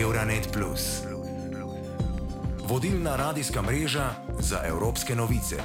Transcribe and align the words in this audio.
Euronet. 0.00 0.58
Vodilna 2.68 3.16
radijska 3.16 3.62
mreža 3.62 4.10
za 4.38 4.60
evropske 4.66 5.14
novice. 5.14 5.56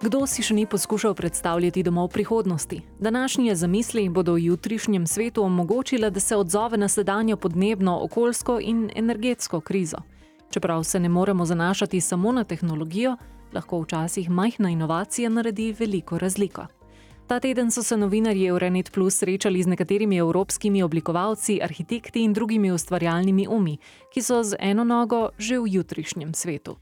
Kdo 0.00 0.26
si 0.26 0.42
še 0.42 0.54
ni 0.54 0.66
poskušal 0.66 1.14
predstavljati 1.14 1.82
domov 1.82 2.08
prihodnosti? 2.08 2.80
Današnje 2.98 3.54
zamisli 3.54 4.08
bodo 4.08 4.32
v 4.32 4.44
jutrišnjem 4.44 5.06
svetu 5.06 5.42
omogočile, 5.42 6.10
da 6.10 6.20
se 6.20 6.36
odzove 6.36 6.78
na 6.78 6.88
sedanjo 6.88 7.36
podnebno, 7.36 7.98
okoljsko 8.02 8.60
in 8.60 8.90
energetsko 8.94 9.60
krizo. 9.60 9.98
Čeprav 10.50 10.84
se 10.84 11.00
ne 11.00 11.08
moremo 11.08 11.44
zanašati 11.44 12.00
samo 12.00 12.32
na 12.32 12.44
tehnologijo, 12.44 13.16
lahko 13.52 13.80
včasih 13.80 14.30
majhna 14.30 14.70
inovacija 14.70 15.28
naredi 15.28 15.72
veliko 15.78 16.18
razliko. 16.18 16.66
Ta 17.28 17.40
teden 17.40 17.70
so 17.70 17.82
se 17.82 17.96
novinarji 17.96 18.46
Euronet 18.46 18.90
Plus 18.90 19.14
srečali 19.14 19.62
z 19.62 19.66
nekaterimi 19.66 20.16
evropskimi 20.16 20.82
oblikovalci, 20.82 21.58
arhitekti 21.62 22.22
in 22.24 22.32
drugimi 22.32 22.72
ustvarjalnimi 22.72 23.44
umi, 23.48 23.78
ki 24.14 24.22
so 24.22 24.42
z 24.42 24.56
eno 24.58 24.84
nogo 24.84 25.28
že 25.38 25.58
v 25.60 25.68
jutrišnjem 25.68 26.32
svetu. 26.34 26.76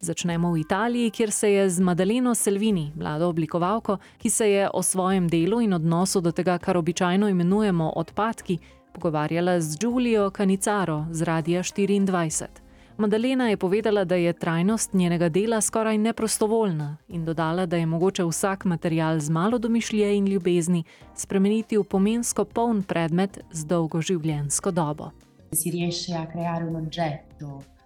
Začnemo 0.00 0.52
v 0.52 0.60
Italiji, 0.60 1.10
kjer 1.10 1.30
se 1.30 1.50
je 1.50 1.70
z 1.70 1.80
Madaleno 1.80 2.34
Selvini, 2.34 2.92
mlado 2.94 3.28
oblikovalko, 3.28 3.98
ki 4.18 4.30
se 4.30 4.50
je 4.50 4.70
o 4.70 4.82
svojem 4.82 5.28
delu 5.28 5.60
in 5.60 5.74
odnosu 5.74 6.20
do 6.20 6.30
tega, 6.30 6.58
kar 6.58 6.76
običajno 6.76 7.28
imenujemo 7.28 7.92
odpadki, 7.96 8.58
pogovarjala 8.94 9.60
z 9.60 9.78
Giulio 9.78 10.30
Canicaro 10.30 11.06
z 11.10 11.22
Radia 11.22 11.62
24. 11.62 12.67
Madalena 12.98 13.48
je 13.48 13.56
povedala, 13.56 14.04
da 14.04 14.14
je 14.14 14.32
trajnost 14.32 14.92
njenega 14.92 15.28
dela 15.28 15.60
skoraj 15.60 15.98
neprostovoljna 15.98 16.96
in 17.08 17.24
dodala, 17.24 17.66
da 17.66 17.76
je 17.76 17.86
mogoče 17.86 18.24
vsak 18.24 18.64
material 18.64 19.20
z 19.20 19.30
malo 19.30 19.58
domišljije 19.58 20.16
in 20.16 20.26
ljubezni 20.26 20.84
spremeniti 21.14 21.78
v 21.78 21.84
pomensko 21.84 22.44
poln 22.44 22.82
predmet 22.82 23.38
z 23.52 23.64
dolgo 23.64 24.02
življenjsko 24.02 24.70
dobo. 24.70 25.10
Si 25.52 25.70
riesce 25.70 26.12
a 26.12 26.26
creare 26.32 26.66
un 26.66 26.76
oggetto 26.76 27.27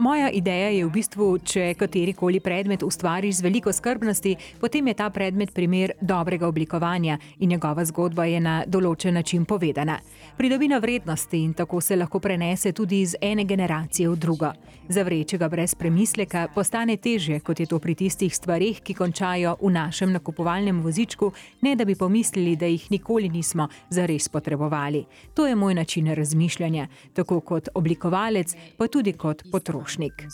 Moja 0.02 0.30
ideja 0.30 0.68
je 0.68 0.82
v 0.82 0.90
bistvu, 0.90 1.26
če 1.46 1.74
katerikoli 1.79 2.40
predmet 2.43 2.82
ustvariš 2.82 3.37
z 3.38 3.45
veliko 3.45 3.71
skrbnosti, 3.73 4.32
potem 4.59 4.88
je 4.90 4.95
ta 4.99 5.07
predmet 5.15 5.52
primer 5.54 5.93
dobrega 6.01 6.49
oblikovanja 6.49 7.18
in 7.38 7.52
njegova 7.54 7.85
zgodba 7.85 8.24
je 8.26 8.41
na 8.41 8.54
določen 8.66 9.15
način 9.15 9.45
povedana. 9.45 10.01
Pridobi 10.37 10.68
na 10.68 10.80
vrednosti 10.82 11.38
in 11.38 11.52
tako 11.54 11.80
se 11.80 11.96
lahko 11.96 12.18
prenese 12.18 12.73
tudi 12.73 13.01
iz 13.04 13.15
ene 13.21 13.45
generacije 13.45 14.09
v 14.09 14.16
drugo. 14.16 14.51
Zavreči 14.88 15.38
ga 15.38 15.49
brez 15.49 15.76
premisleka 15.79 16.48
postane 16.54 16.96
težje, 16.96 17.38
kot 17.41 17.60
je 17.60 17.69
to 17.71 17.79
pri 17.79 17.95
tistih 17.95 18.35
stvarih, 18.35 18.80
ki 18.82 18.96
končajo 18.98 19.54
v 19.60 19.71
našem 19.71 20.10
nakupovalnem 20.13 20.82
vozičku, 20.82 21.30
ne 21.63 21.76
da 21.76 21.85
bi 21.85 21.95
pomislili, 21.95 22.57
da 22.57 22.66
jih 22.66 22.91
nikoli 22.91 23.29
nismo 23.29 23.69
zares 23.91 24.29
potrebovali. 24.29 25.04
To 25.35 25.46
je 25.46 25.54
moj 25.54 25.79
način 25.79 26.10
razmišljanja, 26.10 26.88
tako 27.15 27.41
kot 27.41 27.69
oblikovalec, 27.74 28.57
pa 28.76 28.88
tudi 28.88 29.13
kot 29.13 29.41
potrošnik 29.52 29.73
potrošnik. 29.73 30.26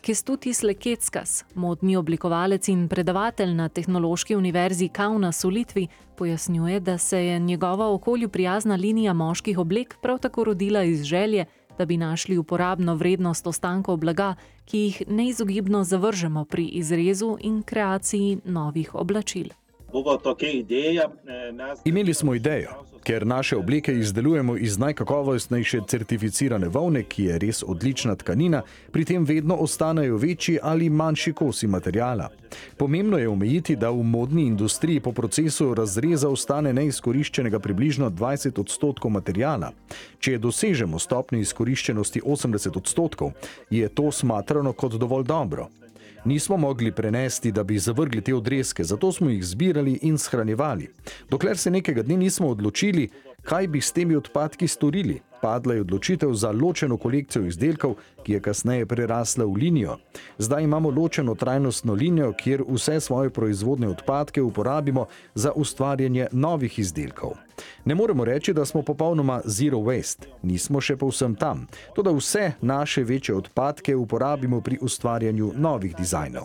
Kestutis 0.00 0.62
Lekeckas, 0.62 1.44
modni 1.54 1.96
oblikovalec 1.96 2.68
in 2.68 2.88
predavatelj 2.88 3.54
na 3.54 3.68
Tehnološki 3.68 4.36
univerzi 4.36 4.88
Kaunas 4.88 5.44
v 5.44 5.48
Litvi, 5.48 5.88
pojasnjuje, 6.16 6.80
da 6.80 6.98
se 6.98 7.24
je 7.24 7.38
njegova 7.38 7.90
okolju 7.92 8.28
prijazna 8.28 8.76
linija 8.76 9.12
moških 9.12 9.58
oblek 9.58 9.96
prav 10.02 10.18
tako 10.18 10.44
rodila 10.44 10.82
iz 10.82 11.02
želje, 11.04 11.44
da 11.78 11.84
bi 11.84 11.96
našli 11.96 12.38
uporabno 12.38 12.94
vrednost 12.94 13.46
ostankov 13.46 13.96
blaga, 13.96 14.34
ki 14.64 14.78
jih 14.78 15.02
neizogibno 15.08 15.84
zavržemo 15.84 16.44
pri 16.44 16.64
izrezu 16.64 17.36
in 17.40 17.62
kreaciji 17.62 18.40
novih 18.44 18.94
oblačil. 18.94 19.48
Imeli 21.84 22.14
smo 22.14 22.34
idejo, 22.34 22.70
ker 23.02 23.26
naše 23.26 23.56
obleke 23.56 23.92
izdelujemo 23.92 24.56
iz 24.56 24.78
najkakovostnejše 24.78 25.80
certificirane 25.88 26.68
volne, 26.68 27.02
ki 27.02 27.24
je 27.24 27.38
res 27.38 27.62
odlična 27.66 28.14
tkanina, 28.16 28.62
pri 28.92 29.04
tem 29.04 29.24
vedno 29.24 29.54
ostanejo 29.54 30.16
večji 30.16 30.58
ali 30.62 30.90
manjši 30.90 31.32
kosi 31.32 31.66
materijala. 31.66 32.28
Pomembno 32.76 33.18
je 33.18 33.28
omejiti, 33.28 33.76
da 33.76 33.90
v 33.90 34.02
modni 34.02 34.46
industriji 34.46 35.00
po 35.00 35.12
procesu 35.12 35.74
razreza 35.74 36.28
ostane 36.28 36.72
neizkoriščenega 36.72 37.58
približno 37.58 38.10
20 38.10 38.60
odstotkov 38.60 39.10
materijala. 39.10 39.72
Če 40.20 40.38
dosežemo 40.38 40.98
stopnjo 40.98 41.40
izkoriščenosti 41.40 42.20
80 42.20 42.76
odstotkov, 42.76 43.32
je 43.70 43.88
to 43.88 44.12
smatrano 44.12 44.72
kot 44.72 44.92
dovolj 44.92 45.24
dobro. 45.24 45.68
Nismo 46.24 46.56
mogli 46.56 46.92
prenesti, 46.92 47.52
da 47.52 47.64
bi 47.64 47.78
zavrgli 47.78 48.20
te 48.20 48.34
odreske, 48.34 48.84
zato 48.84 49.12
smo 49.12 49.30
jih 49.30 49.44
zbirali 49.44 49.98
in 50.02 50.18
shranjevali. 50.18 50.90
Dokler 51.30 51.58
se 51.58 51.70
nekega 51.70 52.02
dne 52.02 52.16
nismo 52.16 52.48
odločili, 52.48 53.08
kaj 53.48 53.66
bi 53.66 53.80
s 53.80 53.92
temi 53.92 54.16
odpadki 54.16 54.68
storili. 54.68 55.20
Padla 55.40 55.74
je 55.74 55.80
odločitev 55.80 56.32
za 56.32 56.50
ločeno 56.50 56.96
kolekcijo 56.96 57.46
izdelkov, 57.46 57.94
ki 58.22 58.32
je 58.32 58.40
kasneje 58.40 58.86
prerasla 58.86 59.44
v 59.44 59.54
linijo. 59.62 59.96
Zdaj 60.38 60.64
imamo 60.64 60.90
ločeno 60.90 61.34
trajnostno 61.34 61.94
linijo, 61.94 62.32
kjer 62.32 62.64
vse 62.68 63.00
svoje 63.00 63.30
proizvodne 63.30 63.88
odpadke 63.88 64.42
uporabimo 64.42 65.06
za 65.34 65.52
ustvarjanje 65.52 66.26
novih 66.32 66.78
izdelkov. 66.78 67.30
Ne 67.84 67.94
moremo 67.94 68.24
reči, 68.24 68.52
da 68.52 68.64
smo 68.64 68.82
popolnoma 68.82 69.40
zero 69.44 69.78
waste, 69.78 70.26
nismo 70.42 70.80
še 70.80 70.96
povsem 70.96 71.34
tam. 71.34 71.66
Toda 71.94 72.10
vse 72.10 72.52
naše 72.60 73.04
večje 73.04 73.34
odpadke 73.34 73.96
uporabimo 73.96 74.60
pri 74.60 74.78
ustvarjanju 74.80 75.52
novih 75.56 75.96
dizajnov. 75.96 76.44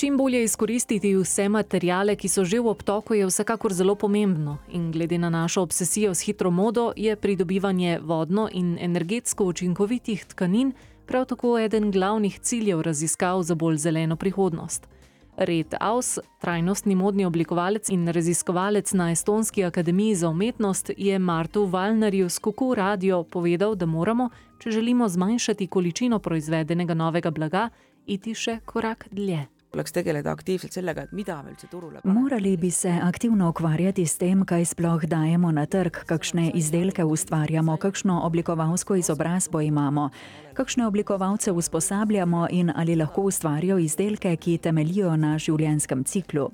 Čim 0.00 0.16
bolje 0.16 0.44
izkoristiti 0.44 1.10
vse 1.16 1.48
materijale, 1.48 2.14
ki 2.16 2.28
so 2.28 2.40
že 2.44 2.56
v 2.60 2.70
obtoku, 2.72 3.14
je 3.14 3.26
vsekakor 3.28 3.72
zelo 3.72 3.94
pomembno. 3.94 4.56
In 4.72 4.92
glede 4.92 5.18
na 5.18 5.28
našo 5.30 5.60
obsesijo 5.62 6.14
s 6.14 6.24
hitro 6.24 6.50
modo, 6.50 6.92
je 6.96 7.16
pridobivanje 7.16 7.98
vodno 8.02 8.48
in 8.52 8.78
energetsko 8.80 9.44
učinkovitih 9.44 10.24
tkanin 10.24 10.72
prav 11.06 11.26
tako 11.26 11.58
eden 11.58 11.90
glavnih 11.90 12.40
ciljev 12.40 12.80
raziskav 12.80 13.42
za 13.42 13.54
bolj 13.54 13.76
zeleno 13.76 14.16
prihodnost. 14.16 14.88
Red 15.36 15.74
Aus, 15.80 16.18
trajnostni 16.40 16.94
modni 16.94 17.24
oblikovalec 17.24 17.90
in 17.90 18.08
raziskovalec 18.08 18.92
na 18.92 19.12
Estonski 19.12 19.64
akademiji 19.64 20.14
za 20.14 20.28
umetnost, 20.28 20.90
je 20.96 21.18
Martu 21.18 21.64
Valnerju 21.64 22.28
s 22.28 22.38
Kuku 22.38 22.74
Radio 22.74 23.22
povedal, 23.22 23.74
da 23.74 23.86
moramo, 23.86 24.30
če 24.58 24.70
želimo 24.70 25.08
zmanjšati 25.08 25.66
količino 25.66 26.18
proizvedenega 26.18 26.94
novega 26.94 27.30
blaga, 27.30 27.68
iti 28.06 28.34
še 28.34 28.60
korak 28.64 29.08
dlje 29.10 29.59
tuleks 29.70 29.92
tegeleda 29.94 30.32
aktiivselt 30.34 30.74
sellega, 30.74 31.04
et 31.06 31.12
mida 31.14 31.38
me 31.42 31.52
üldse 31.52 31.68
turule 31.70 32.00
paneme. 32.02 32.20
Morali 32.20 32.56
bi 32.58 32.70
se 32.74 32.90
aktivno 33.02 33.50
ukvarjati 33.52 34.06
s 34.06 34.18
tem, 34.18 34.44
kaj 34.44 34.64
sploh 34.72 35.06
dajemo 35.06 35.52
na 35.54 35.66
trg, 35.70 36.02
kakšne 36.10 36.50
izdelke 36.58 37.04
ustvarjamo, 37.06 37.76
kakšno 37.80 38.20
oblikovalsko 38.26 38.98
izobrazbo 38.98 39.60
imamo, 39.60 40.10
kakšne 40.58 40.86
oblikovalce 40.86 41.52
usposabljamo 41.52 42.46
in 42.50 42.72
ali 42.74 42.96
lahko 42.96 43.28
ustvarijo 43.30 43.78
izdelke, 43.78 44.36
ki 44.36 44.58
temelijo 44.58 45.16
na 45.16 45.36
življenjskem 45.38 46.04
ciklu. 46.04 46.50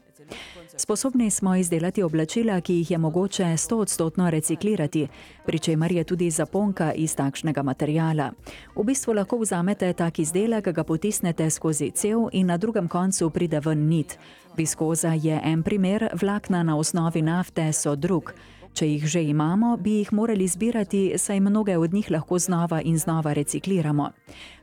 Sposobni 0.78 1.30
smo 1.30 1.56
izdelati 1.56 2.02
oblačila, 2.02 2.60
ki 2.60 2.74
jih 2.74 2.90
je 2.90 2.98
mogoče 2.98 3.56
stoodstotno 3.56 4.30
reciklirati, 4.30 5.08
pri 5.46 5.58
čemer 5.58 5.92
je 5.92 6.04
tudi 6.04 6.30
zaponka 6.30 6.92
iz 6.92 7.16
takšnega 7.16 7.62
materijala. 7.62 8.30
V 8.76 8.84
bistvu 8.84 9.12
lahko 9.12 9.38
vzamete 9.38 9.92
tak 9.92 10.18
izdelek, 10.18 10.68
ga 10.68 10.84
potisnete 10.84 11.50
skozi 11.50 11.90
cev 11.90 12.28
in 12.32 12.46
na 12.46 12.56
drugem 12.56 12.88
koncu 12.88 13.30
pride 13.30 13.60
ven 13.60 13.88
nit. 13.88 14.18
Viskoza 14.56 15.12
je 15.12 15.40
en 15.44 15.62
primer, 15.62 16.08
vlakna 16.20 16.62
na 16.62 16.76
osnovi 16.76 17.22
nafte 17.22 17.72
so 17.72 17.96
drug. 17.96 18.32
Če 18.72 18.86
jih 18.86 19.06
že 19.06 19.22
imamo, 19.22 19.76
bi 19.76 19.90
jih 19.90 20.12
morali 20.12 20.48
zbirati, 20.48 21.12
saj 21.16 21.40
mnoge 21.40 21.76
od 21.76 21.94
njih 21.94 22.10
lahko 22.10 22.38
znova 22.38 22.82
in 22.82 22.98
znova 22.98 23.32
recikliramo. 23.32 24.10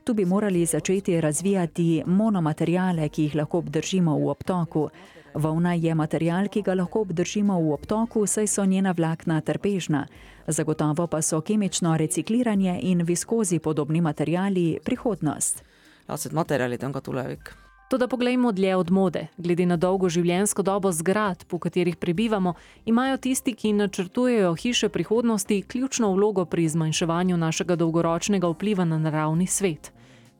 Tu 0.04 0.14
bi 0.14 0.24
morali 0.24 0.66
začeti 0.66 1.20
razvijati 1.20 2.02
monomaterijale, 2.06 3.08
ki 3.08 3.22
jih 3.22 3.34
lahko 3.34 3.58
obdržimo 3.58 4.18
v 4.18 4.28
obtoku. 4.28 4.88
Volna 5.34 5.72
je 5.74 5.94
material, 5.94 6.48
ki 6.48 6.62
ga 6.62 6.74
lahko 6.74 7.00
obdržimo 7.00 7.58
v 7.60 7.72
obtoku, 7.74 8.26
saj 8.26 8.46
so 8.46 8.64
njena 8.64 8.94
vlakna 8.96 9.40
trpežna. 9.40 10.06
Zagotovo 10.46 11.06
pa 11.06 11.22
so 11.22 11.40
kemično 11.40 11.96
recikliranje 11.96 12.78
in 12.82 13.02
viskozi 13.02 13.58
podobni 13.58 14.00
materijali 14.00 14.78
prihodnost. 14.84 15.62
Laadsed 16.08 16.32
materjalid 16.32 16.84
on 16.84 16.92
ka 16.92 17.00
tulevik. 17.00 17.54
Toda 17.90 18.08
poglejmo 18.08 18.52
dlje 18.52 18.76
od 18.76 18.90
mode. 18.90 19.26
Glede 19.36 19.66
na 19.66 19.76
dolgo 19.76 20.08
življenjsko 20.08 20.62
dobo 20.62 20.92
zgrad, 20.92 21.44
po 21.48 21.58
katerih 21.58 21.96
prebivamo, 21.96 22.54
imajo 22.84 23.16
tisti, 23.16 23.54
ki 23.54 23.72
načrtujejo 23.72 24.54
hiše 24.54 24.88
prihodnosti, 24.88 25.62
ključno 25.62 26.12
vlogo 26.12 26.44
pri 26.44 26.68
zmanjševanju 26.68 27.36
našega 27.36 27.76
dolgoročnega 27.76 28.48
vpliva 28.48 28.84
na 28.84 28.98
naravni 28.98 29.46
svet. 29.46 29.93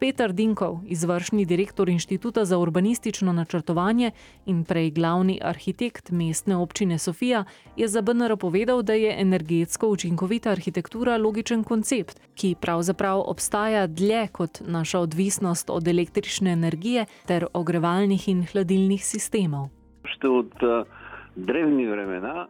Peter 0.04 0.32
Dinkov, 0.32 0.80
izvršni 0.84 1.46
direktor 1.48 1.88
Inštituta 1.88 2.44
za 2.44 2.58
urbanistično 2.58 3.32
načrtovanje 3.32 4.10
in 4.46 4.64
prej 4.64 4.90
glavni 4.90 5.38
arhitekt 5.42 6.10
mestne 6.10 6.56
občine 6.56 6.98
Sofija, 6.98 7.44
je 7.76 7.88
za 7.88 8.02
BNR 8.02 8.36
povedal, 8.36 8.82
da 8.82 8.92
je 8.92 9.14
energetsko 9.20 9.88
učinkovita 9.88 10.50
arhitektura 10.50 11.16
logičen 11.16 11.64
koncept, 11.64 12.20
ki 12.34 12.54
pravzaprav 12.60 13.22
obstaja 13.26 13.86
dlje 13.86 14.26
kot 14.32 14.60
naša 14.66 15.00
odvisnost 15.00 15.70
od 15.70 15.88
električne 15.88 16.52
energije 16.52 17.06
ter 17.26 17.46
ogrevalnih 17.52 18.28
in 18.28 18.44
hladilnih 18.52 19.04
sistemov. 19.04 19.68
Što 20.04 20.32
od 20.32 20.52
uh 20.62 21.03
drevni 21.36 21.86
vremena. 21.86 22.46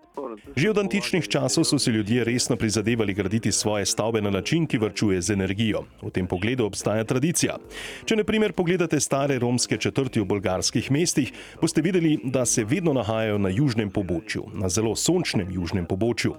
Že 0.56 0.70
od 0.70 0.78
antičnih 0.78 1.28
časov 1.28 1.64
so 1.64 1.78
si 1.78 1.90
ljudje 1.90 2.24
resno 2.24 2.56
prizadevali 2.56 3.14
graditi 3.14 3.52
svoje 3.52 3.86
stavbe 3.86 4.20
na 4.20 4.30
način, 4.30 4.66
ki 4.66 4.78
vrčuje 4.78 5.22
z 5.22 5.32
energijo. 5.32 5.84
V 6.02 6.10
tem 6.10 6.26
pogledu 6.26 6.66
obstaja 6.66 7.04
tradicija. 7.04 7.56
Če 8.04 8.16
na 8.16 8.24
primer 8.24 8.52
pogledate 8.52 9.00
stare 9.00 9.38
romske 9.38 9.76
četrti 9.76 10.20
v 10.20 10.28
bolgarskih 10.28 10.90
mestih, 10.90 11.32
boste 11.60 11.82
videli, 11.82 12.18
da 12.24 12.44
se 12.46 12.64
vedno 12.64 12.92
nahajajo 12.92 13.38
na 13.38 13.48
južnem 13.48 13.90
pobočju, 13.90 14.44
na 14.54 14.68
zelo 14.68 14.96
sončnem 14.96 15.50
južnem 15.50 15.86
pobočju. 15.86 16.34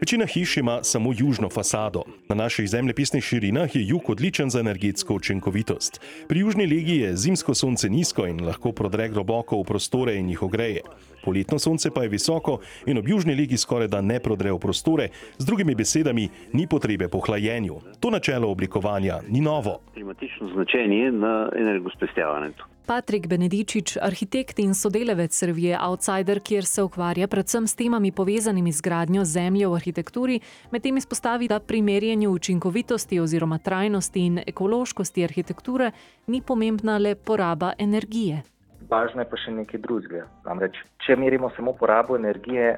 Večina 0.00 0.26
hiš 0.26 0.56
ima 0.56 0.82
samo 0.82 1.12
južno 1.16 1.48
fasado. 1.48 2.02
Na 2.28 2.34
naših 2.34 2.68
zemljepisnih 2.68 3.24
širinah 3.24 3.76
je 3.76 3.86
jug 3.86 4.10
odličen 4.10 4.50
za 4.50 4.60
energetsko 4.60 5.14
učinkovitost. 5.14 6.00
Pri 6.28 6.40
južni 6.40 6.66
legi 6.66 6.96
je 6.96 7.16
zimsko 7.16 7.54
sonce 7.54 7.88
nizko 7.88 8.26
in 8.26 8.44
lahko 8.44 8.72
prodre 8.72 9.08
globoko 9.08 9.60
v 9.60 9.64
prostore 9.64 10.16
in 10.16 10.28
jih 10.28 10.42
ogreje. 10.42 10.82
Poletno 11.24 11.58
sonce 11.58 11.83
pa 11.90 12.02
je 12.02 12.08
visoko 12.08 12.58
in 12.86 12.98
ob 12.98 13.08
južni 13.08 13.34
legi 13.34 13.56
skoraj 13.56 13.88
da 13.88 14.00
ne 14.00 14.20
prodre 14.20 14.52
v 14.52 14.58
prostore, 14.58 15.08
z 15.38 15.44
drugimi 15.44 15.74
besedami, 15.74 16.28
ni 16.52 16.66
potrebe 16.66 17.08
po 17.08 17.20
hlajenju. 17.20 17.80
To 18.00 18.10
načelo 18.10 18.50
oblikovanja 18.50 19.20
ni 19.28 19.40
novo. 19.40 19.80
Klimatično 19.94 20.48
značenje 20.54 21.12
na 21.12 21.50
energospestjavanju. 21.56 22.74
Patrik 22.86 23.26
Benedičič, 23.26 23.96
arhitekt 23.96 24.58
in 24.60 24.74
sodelavec 24.76 25.42
revije 25.42 25.78
Outsider, 25.80 26.40
kjer 26.40 26.64
se 26.64 26.82
ukvarja 26.82 27.28
predvsem 27.28 27.66
s 27.66 27.74
temami 27.74 28.12
povezanimi 28.12 28.72
z 28.72 28.84
gradnjo 28.84 29.24
zemlje 29.24 29.68
v 29.68 29.74
arhitekturi, 29.74 30.40
medtem 30.70 30.96
izpostavi, 30.96 31.48
da 31.48 31.60
pri 31.60 31.82
merjenju 31.82 32.30
učinkovitosti 32.30 33.20
oziroma 33.20 33.58
trajnosti 33.58 34.20
in 34.20 34.40
ekološkosti 34.46 35.24
arhitekture 35.24 35.92
ni 36.26 36.42
pomembna 36.42 36.98
le 36.98 37.14
poraba 37.14 37.72
energije. 37.78 38.42
Važno 38.90 39.22
je 39.22 39.28
pa 39.30 39.38
še 39.40 39.54
nekaj 39.54 39.80
drugega. 39.80 40.26
Namreč, 40.44 40.78
če 41.04 41.16
merimo 41.16 41.50
samo 41.56 41.72
porabo 41.78 42.16
energije, 42.18 42.74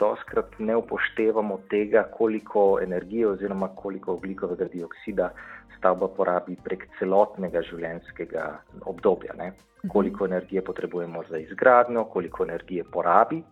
doskrat 0.00 0.58
ne 0.58 0.76
upoštevamo 0.76 1.60
tega, 1.72 2.04
koliko 2.12 2.78
energije 2.82 3.28
oziroma 3.28 3.70
koliko 3.76 4.18
oglikovega 4.18 4.68
dioksida 4.72 5.30
stavba 5.78 6.08
porabi 6.16 6.56
prek 6.64 6.84
celotnega 6.98 7.62
življenjskega 7.70 8.44
obdobja. 8.90 9.36
Ne? 9.38 9.52
Mhm. 9.52 9.92
Koliko 9.94 10.26
energije 10.26 10.64
potrebujemo 10.64 11.22
za 11.30 11.38
izgradnjo, 11.38 12.04
koliko 12.12 12.44
energije 12.44 12.84
porabi, 12.84 13.42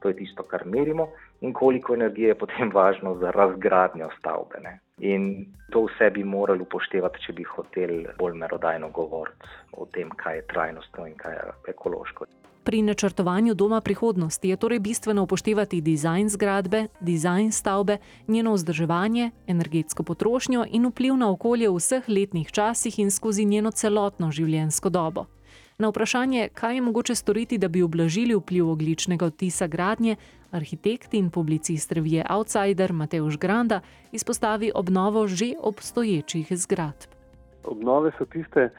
to 0.00 0.08
je 0.08 0.16
tisto, 0.16 0.42
kar 0.42 0.66
merimo, 0.66 1.08
in 1.40 1.52
koliko 1.52 1.94
energije 1.94 2.28
je 2.28 2.38
potem 2.38 2.70
važno 2.74 3.14
za 3.20 3.30
razgradnjo 3.30 4.08
stavbe. 4.18 4.60
Ne? 4.62 4.78
In 4.98 5.46
to 5.70 5.86
vse 5.88 6.10
bi 6.10 6.24
morali 6.24 6.62
upoštevati, 6.62 7.22
če 7.26 7.32
bi 7.32 7.44
hoteli 7.44 8.06
bolj 8.18 8.38
merodajno 8.38 8.90
govoriti 8.90 9.52
o 9.72 9.86
tem, 9.86 10.10
kaj 10.10 10.36
je 10.36 10.46
trajnostno 10.52 11.06
in 11.06 11.14
kaj 11.16 11.32
je 11.32 11.52
ekološko. 11.74 12.26
Pri 12.64 12.82
načrtovanju 12.82 13.54
doma 13.54 13.80
prihodnosti 13.80 14.48
je 14.48 14.56
torej 14.56 14.78
bistveno 14.78 15.22
upoštevati 15.22 15.80
dizajn 15.80 16.28
zgradbe, 16.28 16.86
dizajn 17.00 17.52
stavbe, 17.52 17.98
njeno 18.28 18.54
vzdrževanje, 18.54 19.30
energetsko 19.46 20.02
potrošnjo 20.02 20.64
in 20.70 20.86
vpliv 20.86 21.16
na 21.16 21.30
okolje 21.30 21.68
v 21.68 21.76
vseh 21.76 22.08
letnih 22.08 22.52
časih 22.52 22.98
in 22.98 23.10
skozi 23.10 23.44
njeno 23.44 23.70
celotno 23.70 24.30
življenjsko 24.30 24.88
dobo. 24.88 25.26
Na 25.78 25.88
vprašanje, 25.88 26.48
kaj 26.54 26.74
je 26.74 26.80
mogoče 26.80 27.14
storiti, 27.14 27.58
da 27.58 27.68
bi 27.68 27.82
oblažili 27.82 28.34
vpliv 28.34 28.68
ogličnega 28.70 29.26
odtisa 29.26 29.66
gradnje, 29.66 30.16
arhitekt 30.50 31.14
in 31.14 31.30
publicist 31.30 31.92
revije 31.92 32.26
Outsider 32.30 32.92
Mateoš 32.92 33.38
Granda 33.38 33.80
izpostavi 34.12 34.70
obnovo 34.74 35.26
že 35.26 35.54
obstoječih 35.60 36.46
zgradb. 36.50 37.10
Obnove 37.64 38.12
so 38.18 38.24
tiste, 38.24 38.70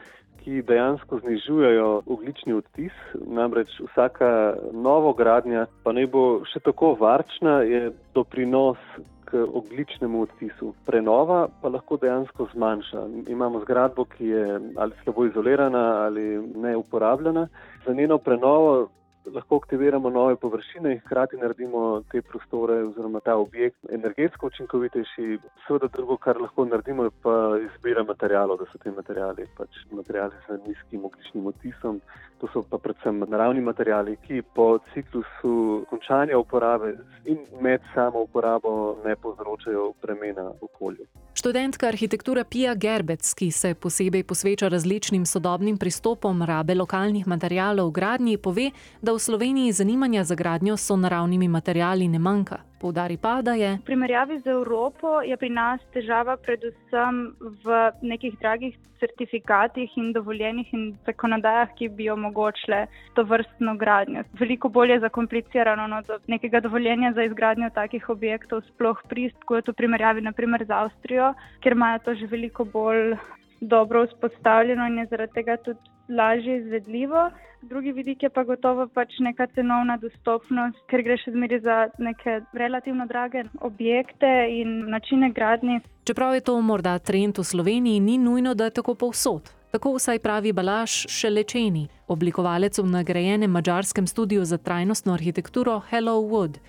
ki 0.44 0.62
dejansko 0.62 1.18
znižujejo 1.18 2.02
oglični 2.06 2.52
odtis. 2.52 2.92
Namreč 3.26 3.68
vsaka 3.90 4.56
novogradnja, 4.72 5.66
pa 5.82 5.92
ne 5.92 6.06
bo 6.06 6.44
še 6.48 6.60
tako 6.60 6.94
varčna, 7.00 7.60
je 7.60 7.92
doprinos 8.14 8.78
k 9.26 9.46
ogličnemu 9.54 10.22
odtisu. 10.22 10.72
Prenova 10.86 11.48
pa 11.62 11.68
lahko 11.68 11.96
dejansko 11.96 12.48
zmanjša. 12.54 13.06
Imamo 13.28 13.60
zgradbo, 13.60 14.04
ki 14.04 14.26
je 14.26 14.60
ali 14.76 14.92
slabo 15.04 15.26
izolirana 15.26 15.84
ali 16.06 16.26
neuporabljena. 16.54 17.48
Za 17.86 17.94
njeno 17.94 18.18
prenovo 18.18 18.88
lahko 19.34 19.56
aktiviramo 19.56 20.10
nove 20.10 20.36
površine 20.36 20.92
in 20.92 21.00
hkrati 21.00 21.36
naredimo 21.36 22.02
te 22.12 22.22
prostore 22.22 22.74
oziroma 22.84 23.20
ta 23.20 23.36
objekt 23.36 23.76
energetsko 23.90 24.46
učinkovitejši. 24.46 25.38
Seveda 25.66 25.88
drugo, 25.92 26.16
kar 26.16 26.40
lahko 26.40 26.64
naredimo, 26.64 27.04
je 27.04 27.10
pa 27.22 27.34
izbira 27.64 28.04
materijalov, 28.04 28.58
da 28.58 28.64
so 28.72 28.78
ti 28.78 28.90
materijali 28.90 29.46
pač 29.56 29.82
materijali 29.90 30.34
z 30.46 30.58
nizkim 30.66 31.04
ogličnim 31.04 31.46
odtisom. 31.46 32.00
To 32.40 32.48
so 32.52 32.62
pa 32.70 32.78
predvsem 32.78 33.24
naravni 33.28 33.60
materijali, 33.60 34.16
ki 34.26 34.42
po 34.54 34.78
ciklusu 34.94 35.84
končanja 35.90 36.38
uporabe 36.38 36.96
in 37.24 37.38
med 37.60 37.80
samo 37.94 38.22
uporabo 38.28 38.96
ne 39.04 39.16
povzročajo 39.16 39.92
premena 40.02 40.50
okolju. 40.60 41.06
Študentka 41.36 41.88
arhitekture 41.88 42.44
Pija 42.44 42.74
Gerbec, 42.74 43.34
ki 43.34 43.50
se 43.50 43.74
posebej 43.74 44.22
posveča 44.24 44.68
različnim 44.68 45.26
sodobnim 45.26 45.76
pristopom 45.76 46.42
rabe 46.42 46.74
lokalnih 46.74 47.26
materijalov 47.28 47.90
v 47.90 47.92
gradnji, 47.92 48.36
pove, 48.38 48.70
da 49.02 49.12
v 49.12 49.20
Sloveniji 49.20 49.72
zanimanja 49.72 50.24
za 50.24 50.34
gradnjo 50.34 50.76
so 50.76 50.96
naravnimi 50.96 51.48
materijali 51.48 52.08
ne 52.08 52.18
manjka. 52.18 52.62
Poudari 52.80 53.16
pa, 53.16 53.42
da 53.42 53.54
je. 53.56 53.76
V 53.80 53.88
primerjavi 53.88 54.40
z 54.44 54.52
Evropo 54.52 55.20
je 55.24 55.36
pri 55.36 55.48
nas 55.50 55.80
težava 55.94 56.36
predvsem 56.36 57.22
v 57.64 57.78
nekih 58.02 58.36
dragih 58.40 58.76
certifikatih 59.00 59.96
in 59.96 60.12
dovoljenih 60.12 60.72
in 60.74 60.84
zakonodajah, 61.06 61.72
ki 61.78 61.88
bi 61.88 62.10
omogočile 62.10 62.86
to 63.14 63.24
vrstno 63.24 63.76
gradnjo. 63.80 64.24
Veliko 64.40 64.68
bolje 64.68 64.96
je 64.96 65.04
zakomplicirano 65.06 65.86
no, 65.86 66.02
do 66.08 66.18
nekega 66.26 66.60
dovoljenja 66.60 67.12
za 67.12 67.24
izgradnjo 67.24 67.70
takih 67.74 68.08
objektov, 68.08 68.62
sploh 68.68 69.02
prist, 69.08 69.36
kot 69.44 69.60
je 69.60 69.66
to 69.68 69.72
v 69.72 69.82
primerjavi 69.82 70.24
naprimer 70.28 70.64
z 70.64 70.72
Avstrijo, 70.72 71.32
ker 71.64 71.76
imajo 71.76 72.04
to 72.04 72.14
že 72.14 72.26
veliko 72.26 72.64
bolj 72.64 73.16
dobro 73.60 74.06
vzpostavljeno 74.06 74.86
in 74.86 74.98
je 74.98 75.06
zaradi 75.12 75.32
tega 75.32 75.56
tudi 75.56 75.95
lažje 76.08 76.56
izvedljivo. 76.56 77.30
Drugi 77.62 77.92
vidik 77.92 78.22
je 78.22 78.30
pa 78.30 78.44
gotovo 78.44 78.86
pač 78.86 79.18
neka 79.18 79.46
cenovna 79.54 79.96
dostopnost, 79.96 80.78
ker 80.90 81.02
gre 81.02 81.16
še 81.18 81.32
zmeraj 81.34 81.60
za 81.64 81.76
neke 81.98 82.40
relativno 82.54 83.06
drage 83.10 83.42
objekte 83.60 84.30
in 84.60 84.84
načine 84.90 85.32
gradnje. 85.34 85.80
Čeprav 86.06 86.34
je 86.34 86.44
to 86.46 86.60
morda 86.62 86.98
trend 86.98 87.38
v 87.38 87.44
Sloveniji, 87.44 88.00
ni 88.00 88.18
nujno, 88.18 88.54
da 88.54 88.68
je 88.70 88.76
tako 88.78 88.94
povsod. 88.94 89.50
Tako 89.74 89.96
vsaj 89.96 90.18
pravi 90.22 90.52
Balaš 90.52 91.06
Šelečeni, 91.10 91.88
oblikovalec 92.08 92.78
v 92.78 92.86
nagrajenem 92.86 93.50
mačarskem 93.50 94.06
studiu 94.06 94.44
za 94.44 94.58
trajnostno 94.58 95.12
arhitekturo 95.12 95.80
Hello 95.90 96.20
Wood, 96.22 96.60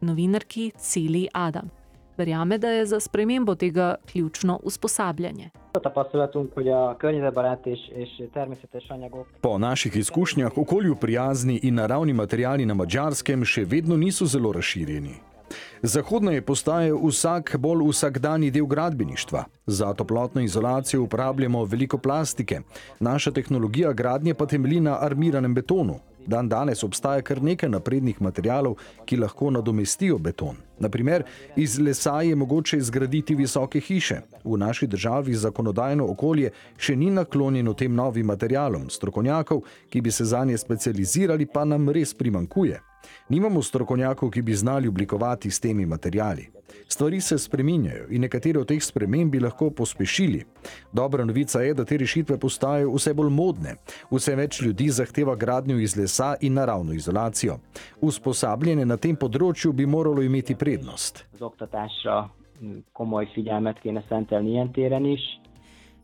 novinarki 0.00 0.70
Cili 0.78 1.28
Adam. 1.32 1.68
Verjame, 2.16 2.58
da 2.58 2.68
je 2.68 2.86
za 2.86 3.00
spremembo 3.00 3.54
tega 3.54 3.94
ključno 4.12 4.60
usposabljanje. 4.62 5.50
Po 9.40 9.58
naših 9.58 9.96
izkušnjah 9.96 10.58
okolju 10.58 10.96
prijazni 10.96 11.60
in 11.62 11.74
naravni 11.74 12.12
materijali 12.12 12.66
na 12.66 12.74
mačarskem 12.74 13.44
še 13.44 13.64
vedno 13.64 13.96
niso 13.96 14.26
zelo 14.26 14.52
razširjeni. 14.52 15.14
Zahodno 15.82 16.30
je 16.32 16.42
postajal 16.42 16.98
vsak 17.06 17.56
bolj 17.58 17.84
vsakdani 17.90 18.50
del 18.50 18.66
gradbeništva. 18.66 19.44
Za 19.66 19.92
toplotno 19.94 20.40
izolacijo 20.40 21.02
uporabljamo 21.02 21.64
veliko 21.64 21.98
plastike, 21.98 22.60
naša 23.00 23.30
tehnologija 23.30 23.92
gradnje 23.92 24.34
pa 24.34 24.46
temelji 24.46 24.80
na 24.80 24.98
armiranem 25.00 25.54
betonu. 25.54 26.00
Dan 26.26 26.48
danes 26.48 26.84
obstaja 26.84 27.22
kar 27.22 27.42
nekaj 27.42 27.70
naprednih 27.70 28.22
materijalov, 28.22 28.76
ki 29.04 29.16
lahko 29.16 29.50
nadomestijo 29.50 30.18
beton. 30.18 30.56
Naprimer, 30.78 31.22
iz 31.56 31.78
lesa 31.78 32.20
je 32.22 32.34
mogoče 32.36 32.80
zgraditi 32.80 33.34
visoke 33.34 33.80
hiše. 33.80 34.20
V 34.44 34.56
naši 34.58 34.86
državi 34.86 35.34
zakonodajno 35.34 36.06
okolje 36.10 36.50
še 36.76 36.96
ni 36.96 37.10
naklonjeno 37.10 37.74
tem 37.74 37.94
novim 37.94 38.26
materijalom, 38.26 38.90
strokovnjakov, 38.90 39.62
ki 39.88 40.00
bi 40.00 40.10
se 40.10 40.24
za 40.24 40.44
nje 40.44 40.58
specializirali, 40.58 41.46
pa 41.46 41.64
nam 41.64 41.88
res 41.88 42.14
primankuje. 42.14 42.80
Nimamo 43.28 43.62
strokovnjakov, 43.62 44.30
ki 44.30 44.42
bi 44.42 44.54
znali 44.54 44.88
oblikovati 44.88 45.50
s 45.50 45.60
temi 45.60 45.86
materijali. 45.86 46.50
Stvari 46.88 47.20
se 47.20 47.38
spreminjajo 47.38 48.06
in 48.10 48.20
nekatere 48.20 48.60
od 48.60 48.68
teh 48.68 48.82
sprememb 48.82 49.32
bi 49.32 49.40
lahko 49.40 49.70
pospešili. 49.70 50.44
Dobra 50.92 51.24
novica 51.24 51.60
je, 51.60 51.74
da 51.74 51.84
te 51.84 51.96
rešitve 51.96 52.38
postajajo 52.38 52.92
vse 52.94 53.14
bolj 53.14 53.30
modne. 53.30 53.76
Vse 54.10 54.36
več 54.36 54.60
ljudi 54.62 54.88
zahteva 54.90 55.34
gradnjo 55.36 55.78
iz 55.78 55.96
lesa 55.96 56.34
in 56.40 56.54
naravno 56.54 56.92
izolacijo. 56.92 57.58
Usposabljanje 58.00 58.86
na 58.86 58.96
tem 58.96 59.16
področju 59.16 59.72
bi 59.72 59.86
moralo 59.86 60.22
imeti 60.22 60.54
prednost. 60.54 61.24
Komoly 62.96 63.26
figyelmet 63.34 63.76
kéne 63.82 64.00
szentelni 64.08 64.54
ilyen 64.56 64.72
téren 64.72 65.04
is. 65.12 65.20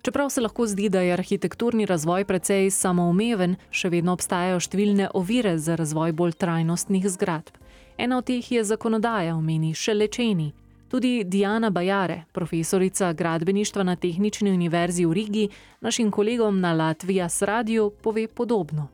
Čeprav 0.03 0.29
se 0.29 0.41
lahko 0.41 0.67
zdi, 0.67 0.89
da 0.89 1.01
je 1.01 1.13
arhitekturni 1.13 1.87
razvoj 1.87 2.25
precej 2.25 2.71
samoumeven, 2.71 3.55
še 3.71 3.89
vedno 3.89 4.17
obstajajo 4.19 4.59
številne 4.61 5.07
ovire 5.15 5.55
za 5.59 5.77
razvoj 5.79 6.13
bolj 6.13 6.35
trajnostnih 6.43 7.07
zgradb. 7.07 7.55
Ena 7.99 8.19
od 8.19 8.27
teh 8.27 8.51
je 8.53 8.65
zakonodaja, 8.67 9.37
omeni 9.37 9.71
še 9.79 9.95
lečeni. 9.95 10.51
Tudi 10.93 11.25
Diana 11.25 11.71
Bajare, 11.71 12.25
profesorica 12.33 13.13
gradbeništva 13.13 13.83
na 13.83 13.97
Tehnični 13.97 14.51
univerzi 14.51 15.05
v 15.05 15.13
Rigi, 15.13 15.49
našim 15.81 16.11
kolegom 16.11 16.61
na 16.61 16.73
Latvijas 16.73 17.43
Radio 17.43 17.91
pove 17.91 18.29
podobno. 18.29 18.89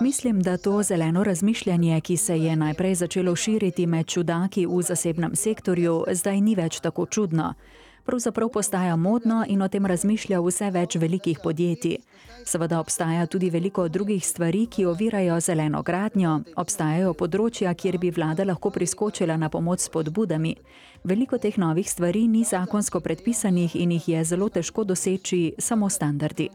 Mislim, 0.00 0.40
da 0.40 0.56
to 0.56 0.82
zeleno 0.82 1.24
razmišljanje, 1.24 2.00
ki 2.00 2.16
se 2.16 2.38
je 2.38 2.56
najprej 2.56 2.94
začelo 2.94 3.36
širiti 3.36 3.86
med 3.86 4.06
čudaki 4.06 4.66
v 4.66 4.82
zasebnem 4.82 5.36
sektorju, 5.36 6.04
zdaj 6.12 6.40
ni 6.40 6.54
več 6.54 6.80
tako 6.80 7.06
čudno. 7.06 7.54
Pravzaprav 8.06 8.48
postaja 8.48 8.96
modno 8.96 9.44
in 9.48 9.62
o 9.62 9.68
tem 9.68 9.86
razmišlja 9.86 10.38
vse 10.40 10.70
več 10.70 10.94
velikih 10.96 11.38
podjetij. 11.42 11.96
Seveda 12.46 12.78
obstaja 12.80 13.26
tudi 13.26 13.50
veliko 13.50 13.88
drugih 13.88 14.26
stvari, 14.26 14.66
ki 14.70 14.84
ovirajo 14.86 15.40
zeleno 15.40 15.82
gradnjo, 15.82 16.36
obstajajo 16.56 17.14
področja, 17.18 17.74
kjer 17.74 17.98
bi 17.98 18.12
vlada 18.14 18.46
lahko 18.46 18.70
priskočila 18.70 19.36
na 19.36 19.48
pomoč 19.50 19.88
s 19.88 19.90
podbudami. 19.90 20.54
Veliko 21.02 21.38
teh 21.42 21.58
novih 21.58 21.90
stvari 21.90 22.28
ni 22.28 22.44
zakonsko 22.44 23.00
predpisanih 23.00 23.74
in 23.76 23.96
jih 23.98 24.08
je 24.08 24.24
zelo 24.24 24.48
težko 24.48 24.84
doseči 24.84 25.56
samo 25.58 25.90
standardi. 25.90 26.50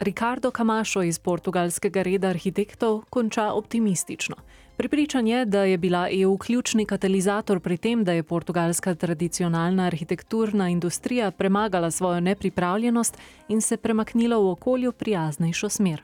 Ricardo 0.00 0.50
Camacho 0.50 1.02
iz 1.02 1.18
portugalskega 1.18 2.02
reda 2.02 2.28
arhitektov 2.28 3.02
konča 3.10 3.52
optimistično. 3.52 4.36
Pripričan 4.76 5.26
je, 5.26 5.44
da 5.44 5.64
je 5.64 5.78
bila 5.78 6.08
EU 6.22 6.38
ključni 6.38 6.86
katalizator 6.86 7.60
pri 7.60 7.76
tem, 7.76 8.04
da 8.04 8.12
je 8.12 8.22
portugalska 8.22 8.94
tradicionalna 8.94 9.84
arhitekturna 9.86 10.68
industrija 10.68 11.30
premagala 11.30 11.90
svojo 11.90 12.20
nepripravljenost 12.20 13.18
in 13.48 13.60
se 13.60 13.76
premaknila 13.76 14.38
v 14.38 14.50
okolju 14.50 14.92
prijaznejšo 14.92 15.68
smer. 15.68 16.02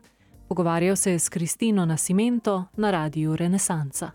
Pogovarjal 0.49 0.97
se 0.97 1.13
je 1.13 1.19
s 1.19 1.29
Kristino 1.29 1.87
Nascimento 1.87 2.65
na 2.77 2.91
radiju 2.91 3.37
Renesansa. 3.37 4.11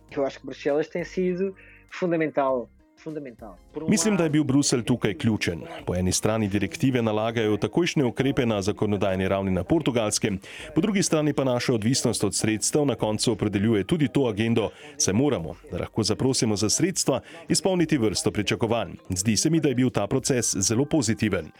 Mislim, 3.88 4.18
da 4.18 4.24
je 4.24 4.30
bil 4.30 4.44
Bruselj 4.44 4.84
tukaj 4.84 5.14
ključen. 5.14 5.62
Po 5.86 5.96
eni 5.96 6.12
strani 6.12 6.48
direktive 6.48 7.02
nalagajo 7.02 7.58
takojšnje 7.58 8.06
ukrepe 8.06 8.46
na 8.46 8.62
zakonodajni 8.62 9.28
ravni 9.28 9.52
na 9.52 9.64
portugalskem, 9.64 10.40
po 10.76 10.82
drugi 10.82 11.04
strani 11.04 11.34
pa 11.34 11.44
naša 11.44 11.74
odvisnost 11.74 12.24
od 12.24 12.36
sredstev 12.36 12.86
na 12.86 12.96
koncu 12.96 13.32
opredeljuje 13.32 13.84
tudi 13.84 14.08
to 14.08 14.26
agendo, 14.26 14.70
saj 14.98 15.14
moramo, 15.14 15.56
da 15.72 15.78
lahko 15.78 16.04
zaprosimo 16.04 16.56
za 16.56 16.70
sredstva, 16.70 17.20
izpolniti 17.50 17.98
vrsto 17.98 18.32
pričakovanj. 18.32 18.92
Zdi 19.10 19.38
se 19.38 19.50
mi, 19.50 19.60
da 19.60 19.70
je 19.70 19.76
bil 19.76 19.90
ta 19.90 20.08
proces 20.08 20.56
zelo 20.56 20.86
pozitiven. 20.86 21.52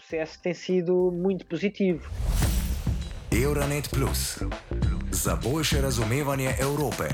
Euronet 3.44 3.88
Plus 3.94 4.42
za 5.10 5.38
boljše 5.44 5.80
razumevanje 5.80 6.50
Evrope. 6.60 7.04